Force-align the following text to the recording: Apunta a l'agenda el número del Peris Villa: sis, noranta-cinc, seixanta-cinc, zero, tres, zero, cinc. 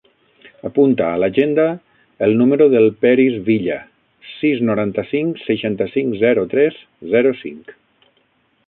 Apunta 0.67 1.09
a 1.09 1.19
l'agenda 1.23 1.65
el 2.27 2.33
número 2.39 2.67
del 2.71 2.89
Peris 3.07 3.37
Villa: 3.51 3.77
sis, 4.31 4.65
noranta-cinc, 4.71 5.41
seixanta-cinc, 5.51 6.19
zero, 6.27 6.49
tres, 6.57 6.83
zero, 7.15 7.39
cinc. 7.47 7.77